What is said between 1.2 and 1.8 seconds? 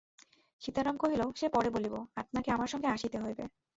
সে পরে